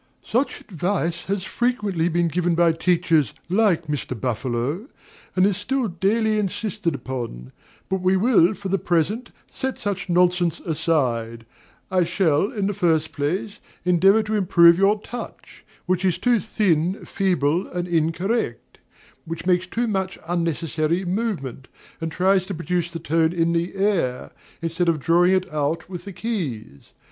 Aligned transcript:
Such 0.25 0.61
advice 0.61 1.25
has 1.25 1.43
frequently 1.43 2.09
been 2.09 2.27
given 2.27 2.55
by 2.55 2.71
teachers 2.71 3.33
like 3.49 3.85
Mr. 3.85 4.19
Buffalo, 4.19 4.87
and 5.35 5.45
is 5.45 5.57
still 5.57 5.87
daily 5.89 6.39
insisted 6.39 7.07
on; 7.07 7.51
but 7.87 8.01
we 8.01 8.17
will, 8.17 8.55
for 8.55 8.69
the 8.69 8.79
present, 8.79 9.29
set 9.53 9.77
such 9.77 10.09
nonsense 10.09 10.59
aside. 10.61 11.45
I 11.91 12.03
shall, 12.03 12.51
in 12.51 12.65
the 12.65 12.73
first 12.73 13.11
place, 13.11 13.59
endeavor 13.85 14.23
to 14.23 14.33
improve 14.33 14.79
your 14.79 14.99
touch, 15.01 15.63
which 15.85 16.03
is 16.03 16.17
too 16.17 16.39
thin, 16.39 17.05
feeble, 17.05 17.67
and 17.67 17.87
incorrect; 17.87 18.79
which 19.25 19.45
makes 19.45 19.67
too 19.67 19.85
much 19.85 20.17
unnecessary 20.27 21.05
movement, 21.05 21.67
and 22.01 22.11
tries 22.11 22.47
to 22.47 22.55
produce 22.55 22.89
the 22.89 22.97
tone 22.97 23.33
in 23.33 23.53
the 23.53 23.75
air, 23.75 24.31
instead 24.63 24.89
of 24.89 24.99
drawing 24.99 25.33
it 25.35 25.53
out 25.53 25.87
with 25.91 26.05
the 26.05 26.11
keys. 26.13 26.89